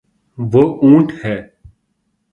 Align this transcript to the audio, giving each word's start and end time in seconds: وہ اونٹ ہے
وہ 0.37 0.63
اونٹ 0.81 1.11
ہے 1.23 1.35